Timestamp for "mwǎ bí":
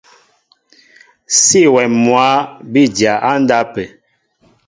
2.05-2.81